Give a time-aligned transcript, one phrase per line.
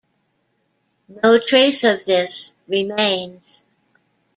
[1.07, 3.63] No trace of this remains.